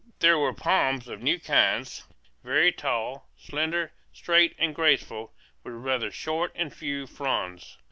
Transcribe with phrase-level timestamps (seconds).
[0.17, 2.07] There were palms of new kinds,
[2.43, 5.31] very tall, slender, straight, and graceful,
[5.63, 7.77] with rather short and few fronds.